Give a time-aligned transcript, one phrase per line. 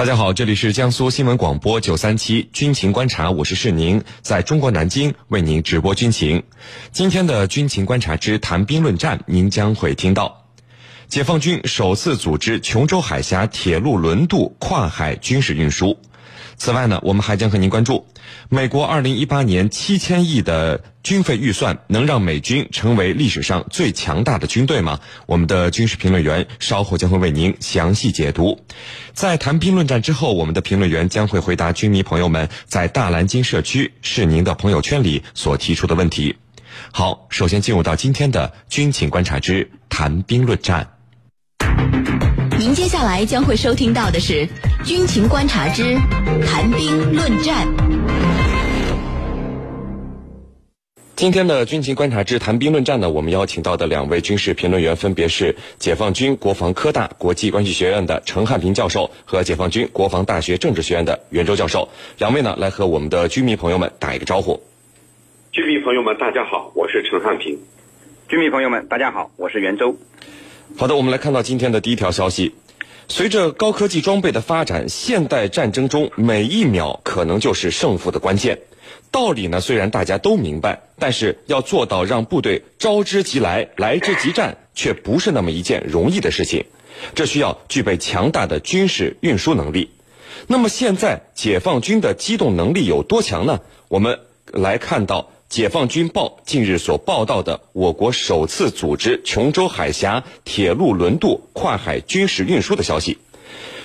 [0.00, 6.42] 大家好，这里是江苏新闻广播九三七军情观察，我是世宁，在中国南京为您直播军情。
[6.90, 10.46] 今天的军情观察之谈兵论战，您将会听到：
[11.06, 15.98] 解放军首次组织琼州海峡铁路轮渡跨海军事运输。
[16.60, 18.06] 此外呢，我们还将和您关注，
[18.50, 25.00] 美国二零一八年七千亿的军费预算能让美军成为历史上最强大的军队吗？
[25.24, 28.60] 我们的军事评论员稍后将会为您详细解读。
[29.14, 36.36] 在谈兵论战之后，我们的评论员将会回答军迷朋友们在大蓝鲸社区是您的朋友圈里所提出的问题。
[36.92, 40.99] 好，首先进入到今天的军情观察之谈兵论战。
[42.60, 44.46] 您接下来将会收听到的是
[44.84, 45.94] 《军情观察之
[46.46, 47.66] 谈兵论战》。
[51.16, 61.88] 今天的军情观察之谈兵论战呢，我们邀请到的两位军事评论员分别是解放军国防科大国际关系学院的陈汉平教授和解放军国防大学政治学院的袁周教授。
[62.18, 64.62] 两位呢，来和我们的军迷朋友们打一个招呼。
[65.50, 67.58] 军迷朋友们，大家好，我是陈汉平。
[68.28, 69.96] 军迷朋友们，大家好，我是袁周。
[70.76, 72.54] 好的，我们来看到今天的第一条消息。
[73.08, 78.60] 随着高科技装备的发展，现代战争中每一秒可能就是胜负的关键。
[79.10, 86.64] 道理呢，虽然大家都明白，但是要做到让部队招之即来，来之即战，却不是那么一件容易的事情。
[87.14, 89.90] 这需要具备强大的军事运输能力。
[90.46, 93.60] 那么现在解放军的机动能力有多强呢？
[93.88, 95.30] 我们来看到。
[95.50, 103.18] 解放军报近日所报道的我国首次组织琼州海峡铁路轮渡跨海军事运输的消息，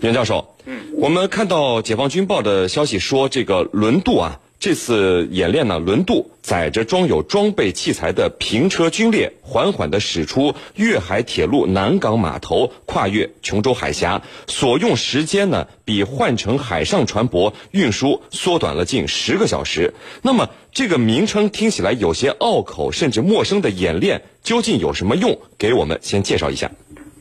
[0.00, 4.40] 袁教授，嗯，我们看到解放军报的消息说，这个轮渡啊。
[4.60, 19.94] 这次演练呢，轮渡载着装有装备器材的平车军列，缓缓地驶出粤海铁路南港码头，跨越琼州海峡，所用时间呢，比换乘海上船舶运输缩短了近十个小时。
[20.22, 25.38] 那么，这个名称听起来有些拗口，甚至陌生的演练，究竟有什么用？
[25.56, 26.72] 给我们先介绍一下。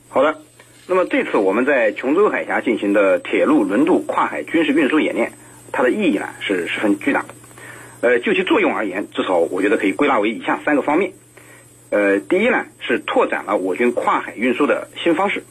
[0.10, 0.40] 好的，
[0.88, 5.34] 那么这次我们在琼州海峡进行的铁路轮渡跨海军事运输演练。
[5.72, 7.28] 它的意义呢是十分巨大的，
[8.02, 11.12] 呃，就其作用而言，至少我觉得可以归纳为以下三个方面。
[11.90, 15.44] 呃，第一呢是拓展了我军跨海运输的新方式。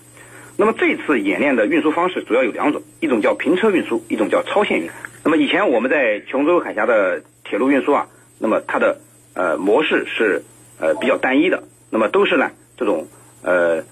[0.56, 4.91] 那么这次演练的运输方式主要有两种，一种叫平车运输，一种叫超线运。
[5.22, 9.00] 那么以前我们在琼州海峡的铁路运输啊，那么它的
[9.34, 10.43] 呃模式是
[10.78, 13.06] 呃比较单一的，那么都是呢这种
[13.43, 13.83] 呃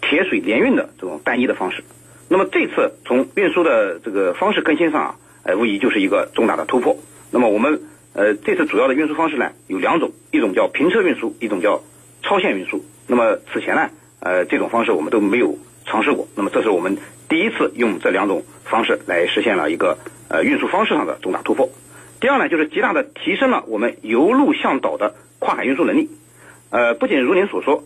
[0.00, 1.82] 铁水联运的这种单一的方式。
[2.28, 5.16] 那么这次从运输的这个方式更新上啊。
[5.42, 6.96] 呃，无疑就是一个重大的突破。
[7.30, 7.80] 那么我们
[8.12, 11.82] 呃这次主要的运输方式呢有两种，一种叫平车运输，一种叫
[12.22, 12.84] 超限运输。
[13.06, 13.90] 那么此前呢，
[14.20, 16.28] 呃这种方式我们都没有尝试过。
[16.34, 16.98] 那么这是我们
[17.28, 19.98] 第一次用这两种方式来实现了一个
[20.28, 21.70] 呃运输方式上的重大突破。
[22.20, 26.10] 第二呢，就是极大的提升了我们由陆向岛的跨海运输能力。
[26.70, 27.82] 呃，不仅如您所说，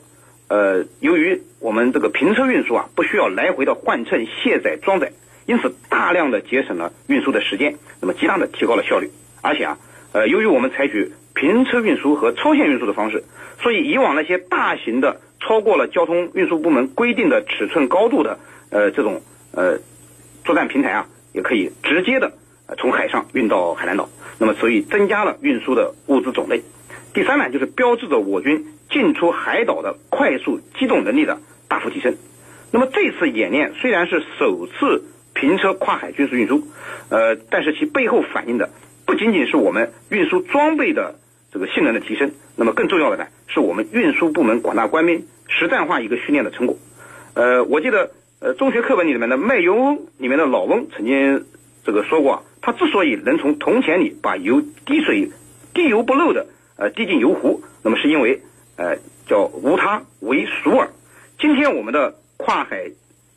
[0.49, 5.13] 呃，由于我们这个平车运输啊，不需要来回的换乘、卸载、装载。
[5.47, 9.11] 因此，大量的节省了运输的时间，那么极大的提高了效率。
[9.43, 9.79] 而且啊，
[10.13, 13.25] 呃，由于我们采取平车运输和超限运输的方式，
[13.61, 18.39] 所以以往那些大型的超过了交通运输部门规定的尺寸高度的
[18.71, 19.21] 呃这种
[19.53, 19.81] 呃
[20.47, 22.33] 作战平台啊，也可以直接的
[22.79, 24.09] 从海上运到海南岛。
[24.39, 26.63] 那么，所以增加了运输的物资种类。
[27.13, 31.39] 第三呢，就是标志着我军进出海岛的快速机动能力的
[31.69, 32.17] 大幅提升。
[32.71, 35.05] 那么这次演练虽然是首次。
[35.35, 36.63] 平车跨海军事运输，
[37.11, 38.71] 呃，但是其背后反映的
[39.05, 41.17] 不仅仅是我们运输装备的
[41.53, 46.77] 这个性能的提升，那么更重要的呢，是我们运输部门广大官兵实战化一个训练的成果。
[47.35, 51.45] 呃，我记得呃中学课本里面的卖油翁里面的老翁曾经
[51.85, 55.31] 这个说过，他之所以能从铜钱里把油滴水
[55.75, 56.47] 滴油不漏的
[56.77, 58.41] 呃滴进油壶，那么是因为
[58.77, 58.97] 呃
[59.27, 60.91] 叫无他为熟尔。
[61.41, 62.93] 今天我们的跨海。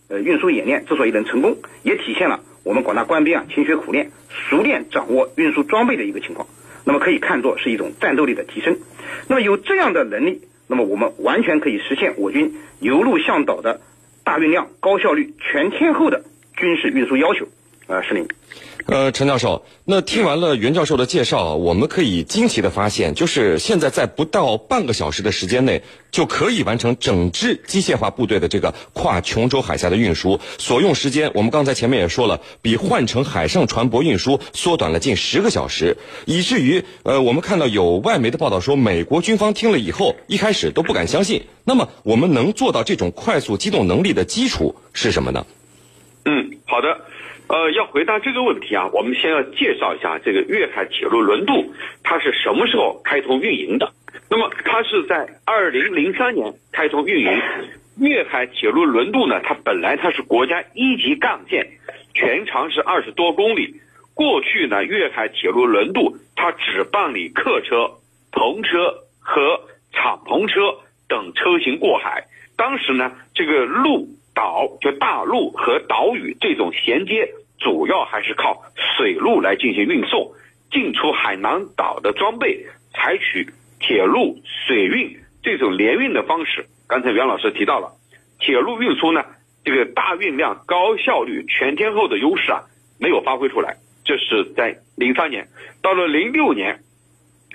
[0.10, 6.48] 呃，运输演练之所以能成功，也体现了我们广大官兵啊勤学苦练、熟练掌握运输装备的一个情况。
[6.86, 8.78] 那么可以看作是一种战斗力的提升。
[9.28, 13.82] 那么有这样的能力，那么我们完全可以实现我军由陆向导的
[14.24, 16.24] 大运量、高效率、全天候的
[16.56, 17.48] 军事运输要求。
[17.88, 18.28] 呃，是您。
[18.86, 41.44] 呃，陈教授，那听完了袁教授的介绍，我们可以惊奇的发现，就是现在在不到半个小时的时间内，就可以完成整支机械化部队的这个跨琼州海峡的运输，所用时间，我们刚才前面也说了，比换乘海上船舶运输缩短了近十个小时，以至于呃，我们看到有外媒的报道说，美国军方听了以后，一开始都不敢相信。
[41.66, 45.46] 那么，我们能做到这种快速机动能力的基础是什么呢？
[46.28, 47.06] 嗯，好的。
[47.48, 53.90] 呃，要回答这个问题啊，我们先要介绍一下这个粤海铁路轮渡，它是什么时候开通运营的？
[54.30, 57.42] 那么它是在二零零三年开通运营。
[58.00, 61.66] 粤海铁路轮渡呢，它本来它是国家一级干线，
[62.14, 63.76] 全长是二十多公里。
[64.14, 67.90] 过去呢，粤海铁路轮渡它只办理客车、
[68.34, 69.62] 篷车和
[69.94, 70.60] 敞篷车
[71.08, 72.26] 等车型过海。
[72.58, 77.28] 当时呢，这个路岛就大陆和岛屿这种衔接，
[77.60, 78.62] 主要还是靠
[78.96, 80.32] 水路来进行运送。
[80.70, 83.50] 进出海南岛的装备，采取
[83.80, 84.38] 铁路、
[84.68, 86.68] 水运这种联运的方式。
[86.88, 87.94] 刚才袁老师提到了，
[88.38, 89.24] 铁路运输呢，
[89.64, 92.66] 这个大运量、高效率、全天候的优势啊，
[93.00, 93.78] 没有发挥出来。
[94.04, 95.48] 这是在零三年，
[95.82, 96.82] 到了零六年，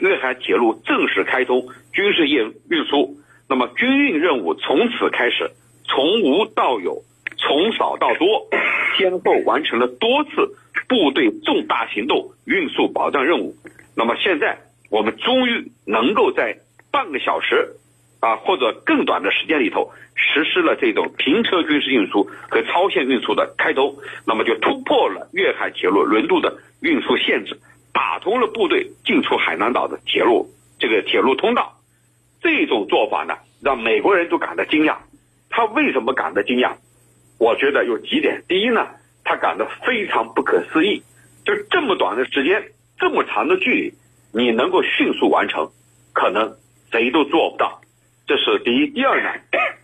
[0.01, 3.19] 粤海铁路正式开通军事业运输。
[3.47, 5.51] 那么军运任务从此开始，
[5.95, 7.03] 从无到有，
[7.37, 8.49] 从少到多，
[8.97, 10.57] 先后完成了多次
[10.89, 13.55] 部队重大行动运输保障任务。
[13.95, 14.59] 那么现在
[14.89, 16.57] 我们终于能够在
[16.91, 17.77] 半个小时，
[18.21, 23.95] 啊或者更短的时间里头，实施了这种平车军事运输和超限运输的开通，
[24.27, 27.61] 那么就突破了粤海铁路轮渡的运输限制，
[27.93, 30.49] 打通了部队进出海南岛的铁路
[30.79, 31.75] 这个铁路通道。
[32.41, 34.97] 这种做法呢，让美国人都感到惊讶。
[35.53, 36.75] 他为什么感到惊讶？
[37.39, 38.43] 我觉得有几点。
[38.49, 38.89] 第一呢，
[39.23, 41.05] 他感到非常不可思议，
[41.45, 43.95] 就这么短的时间，这么长的距离，
[44.33, 45.71] 你能够迅速完成，
[46.13, 46.57] 可能
[46.91, 47.83] 谁都做不到。
[48.27, 48.89] 这是第一。
[48.89, 49.31] 第二呢，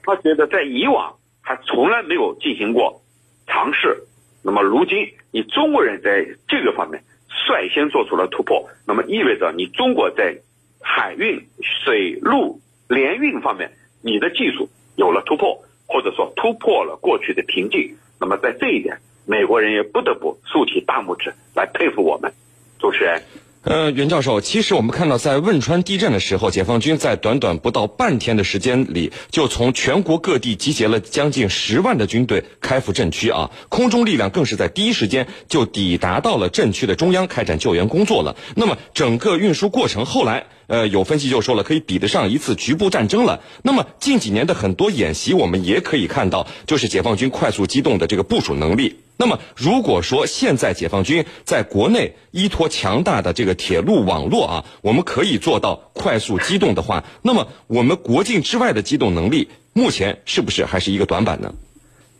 [0.03, 3.03] 他觉得在以往他从来没有进行过
[3.47, 4.05] 尝试。
[4.43, 10.39] 那么如今你中国人在这个方面率先做出了突破，那么意味着你中国在。
[10.81, 17.97] 海运、水陆联运方面，你的技术有了突破，或者说突破了过去的瓶颈。
[18.21, 22.33] 那么在这一点，美国人也不得不竖起大拇指来佩服我们。
[22.81, 23.23] 主持人。
[23.63, 38.37] 呃，袁教授，其实我们看到，在汶川地震的时候，解放军在短短不到半天的时间里，就从全国各地集结了将近十万的军队开赴震区啊，空中力量更是在第一时间就抵达到了震区的中央，开展救援工作了。
[38.57, 43.43] 那么整个运输过程后来，呃，有分析就说了，可以比得上一次局部战争了。
[43.63, 49.01] 那么近几年的很多演习，我们也可以看到，就是解放军快速机动的这个部署能力。
[49.17, 61.55] 那么，如果说现在解放军在国内依托强大的这个铁路网络啊，我们可以做到快速机动的话，那么我们国境之外的机动能力，目前是不是还是一个短板呢？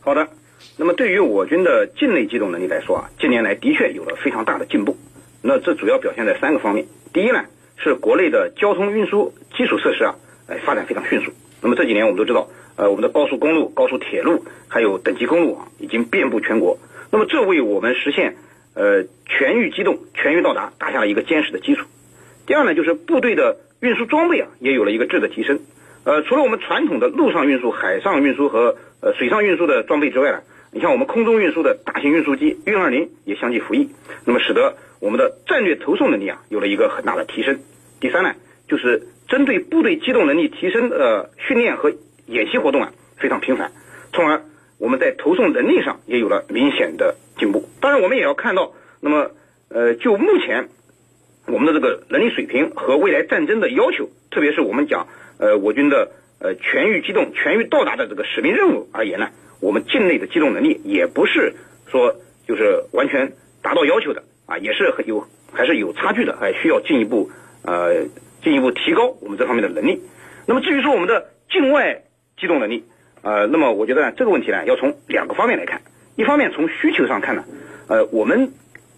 [0.01, 0.27] 好的，
[0.75, 4.97] 那么对于我军的境内机动能力来说啊，近年来的确有了非常大的进步。
[5.41, 6.87] 那这主要表现在三个方面。
[7.13, 7.45] 第一呢，
[7.81, 10.15] 是国内的交通运输基础设施啊，
[10.47, 11.31] 哎，发展非常迅速。
[11.61, 16.77] 那么这几年我们都知道，呃，我们的高速公路、高速铁路还有等级公路啊，已经遍布全国。
[17.11, 18.35] 那么，这为我们实现
[18.75, 21.85] 呃全域机动、全域到达打下了一个坚实的基础。
[22.45, 25.59] 第二呢，就是部队的运输装备啊，也有了一个质的提升。
[26.03, 33.89] 呃，除了我们传统的陆上运输、海上运输和呃水上运输的装备之外呢，你像我们空中运输的大型运输机运二零也相继服役，
[34.25, 37.59] 那么使得我们的战略投送能力啊有了一个很大的提升。
[37.99, 38.33] 第三呢，
[38.67, 41.91] 就是针对部队机动能力提升的训练和
[42.27, 43.71] 演习活动啊非常频繁，
[44.13, 44.43] 从而。
[44.81, 47.67] 我们在投送能力上也有了明显的进步。
[47.81, 48.71] 当然，我们也要看到，
[49.01, 49.31] 那么，
[49.67, 50.69] 呃，就目前
[51.47, 55.07] 我们的这个能力水平和未来战争的要求，特别是我们讲，
[55.37, 59.27] 呃，我军的呃全域机动、全域到达的这个使命任务而言呢，
[59.59, 61.53] 我们境内的机动能力也不是
[61.87, 62.15] 说
[62.47, 67.29] 就是完全达到要求的啊，也是很有还是有差距的，还需要进一步
[67.63, 68.05] 呃
[68.43, 70.01] 进一步提高我们这方面的能力。
[70.45, 72.03] 那么，至于说我们的境外
[72.39, 72.85] 机动能力，
[73.21, 75.81] 呃，那么我觉得，这个问题呢，要从两个方面来看。
[76.15, 77.45] 一方面从需求上看呢，
[77.87, 78.51] 呃，我们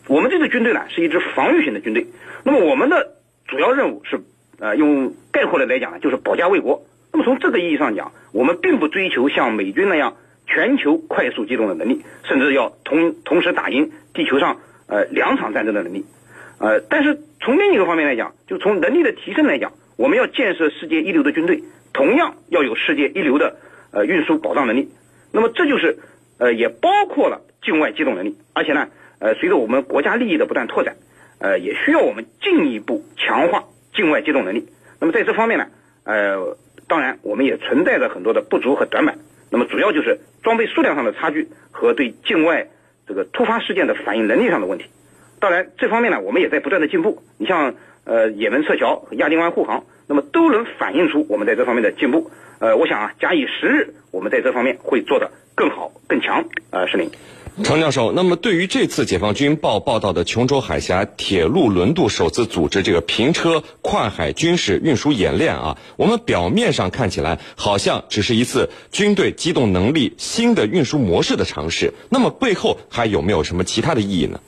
[0.07, 2.07] 我们这支军队呢是一支防御型的军队。
[2.43, 3.15] 那么我们的
[3.47, 4.21] 主要任务是，
[4.59, 6.83] 呃，用概括的来讲呢，就是保家卫国。
[7.11, 10.15] 那么从这个意义上讲，我们并不追求像美军那样
[10.53, 16.05] 全球快速机动的能力，甚至要同同时打赢地球上呃两场战争的能力。
[16.59, 23.55] 呃，但是从另一个方面来讲，就从能力的提升来讲，我们要建设世界一流的军队，同样要有世界一流的。
[23.93, 24.87] 呃，运输保障能力，
[25.33, 25.99] 那么这就是，
[26.37, 28.87] 呃，也包括了境外机动能力，而且呢，
[29.19, 30.95] 呃，随着我们国家利益的不断拓展，
[31.39, 34.65] 呃，也需要我们进一步强化境外机动能力。
[35.01, 35.67] 那么在这方面呢，
[36.05, 39.19] 呃，当然我们也存在着很多的不足和短板。
[39.51, 42.67] 那么主要就是装备数量上的差距和对境外
[43.05, 44.85] 这个突发事件的反应能力上的问题。
[45.39, 47.21] 当然这方面呢，我们也在不断的进步。
[47.37, 52.31] 你像呃，也门撤侨和亚丁湾护航，那么都能反映出我们在这方面的进步。
[52.59, 56.45] 呃，我想啊，假以时日，我们在这方面会做得更好、更强。
[56.71, 57.11] 呃，石林。
[57.63, 74.39] 程教授，那么对于这次解放军报报道的琼州海峡铁路轮渡首次组织这个平车跨海军事运输演练啊，我们表面上看起来好像只是一次军队机动能力新的运输模式的尝试，那么背后还有没有什么其他的意义呢？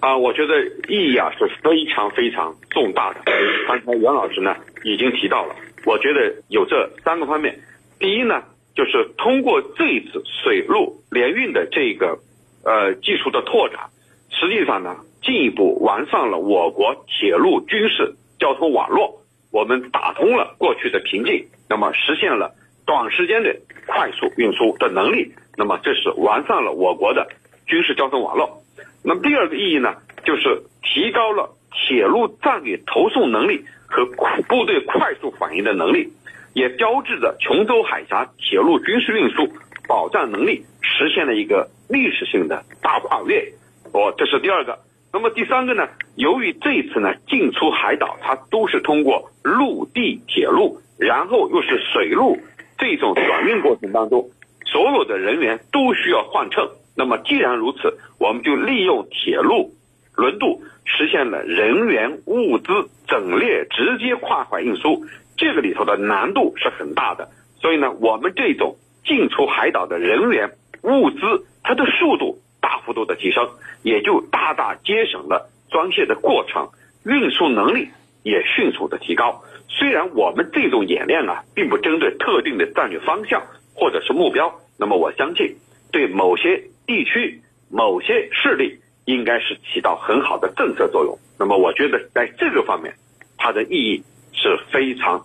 [0.00, 0.54] 啊，我觉得
[0.88, 3.20] 意义啊是非常非常重大的。
[3.68, 7.60] 刚才袁老师呢已经提到了，我觉得有这三个方面。
[8.00, 8.42] 第一呢。
[8.78, 12.20] 就是通过这一次水陆联运的这个
[12.64, 13.90] 呃技术的拓展，
[14.30, 19.20] 实际上呢，进一步完善了我国铁路军事交通网络，
[19.50, 22.54] 我们打通了过去的瓶颈，那么实现了
[22.86, 23.56] 短时间的
[23.88, 27.26] 快速运输的能力，那么这是完善了我国的
[27.66, 28.62] 军事交通网络。
[29.02, 36.12] 那么第二个意义呢，就是提高了铁路战略投送能力和部队快速反应的能力。
[36.58, 39.48] 也标志着琼州海峡铁路军事运输
[39.86, 43.52] 保障能力实现了一个历史性的大跨越。
[43.92, 44.76] 哦，这是第二个。
[45.12, 45.86] 那么第三个呢？
[46.16, 52.36] 由于这次呢进出海岛，它都是通过陆地铁路，然后又是水路
[52.76, 54.28] 这种转运过程当中，
[54.64, 56.68] 所有的人员都需要换乘。
[56.96, 59.72] 那么既然如此，我们就利用铁路
[60.16, 65.06] 轮渡，实现了人员物资整列直接跨海运输。
[65.38, 67.30] 这个里头的难度是很大的，
[67.60, 68.76] 所以呢，我们这种
[69.06, 70.50] 进出海岛的人员、
[70.82, 73.48] 物资，它的速度大幅度的提升，
[73.82, 76.70] 也就大大节省了装卸的过程，
[77.04, 77.88] 运输能力
[78.24, 79.44] 也迅速的提高。
[79.68, 83.40] 虽然我们这种演练啊，并不针对特定的战略方向
[83.74, 85.54] 或者是目标，那么我相信
[85.92, 87.40] 对某些地区、
[87.70, 91.16] 某些势力应该是起到很好的震慑作用。
[91.38, 92.94] 那么我觉得在这个方面，
[93.36, 94.02] 它的意义
[94.32, 95.24] 是非常。